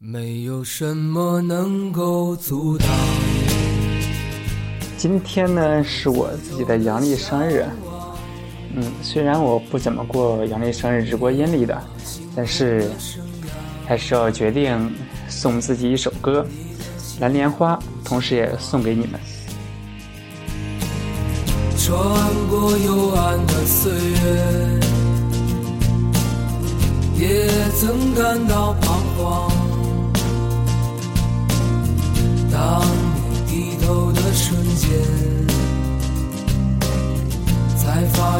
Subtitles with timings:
[0.00, 2.88] 没有什么能够阻挡。
[4.96, 7.66] 今天呢是我自己的阳历生日，
[8.76, 11.76] 嗯，虽然我不怎么过阳历生日，只过阴历的，
[12.36, 12.88] 但是
[13.86, 14.94] 还是要决定
[15.28, 16.46] 送自己一首歌
[17.20, 17.74] 《蓝莲花》，
[18.04, 19.18] 同时也送给你们。
[21.76, 21.98] 穿
[22.48, 24.78] 过幽暗的岁月，
[27.18, 27.48] 也
[27.80, 29.57] 曾感到彷徨。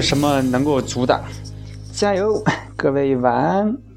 [0.00, 1.20] 什么能够阻挡，
[1.92, 2.42] 加油，
[2.76, 3.89] 各位晚安。